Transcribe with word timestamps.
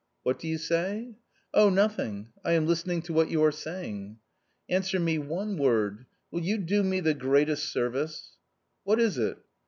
"What 0.23 0.39
do 0.39 0.47
you 0.47 0.57
say?"" 0.57 1.13
Oh 1.53 1.69
nothing. 1.69 2.29
I 2.43 2.53
am 2.53 2.65
listening 2.65 3.03
to 3.03 3.13
what 3.13 3.29
you 3.29 3.43
are 3.43 3.51
saying." 3.51 4.17
"Answer 4.67 4.99
me 4.99 5.19
one 5.19 5.57
word; 5.59 6.07
will 6.31 6.41
you 6.41 6.57
do 6.57 6.81
me 6.81 7.01
the 7.01 7.13
greatest 7.13 7.71
service?" 7.71 8.35
"What 8.83 8.99
is 8.99 9.19
it?" 9.19 9.37